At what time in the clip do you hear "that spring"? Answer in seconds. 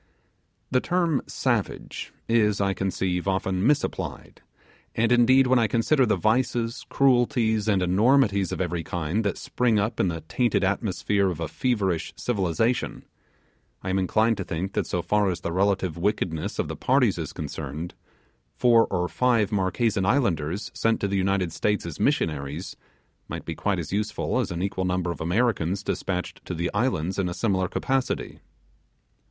9.23-9.77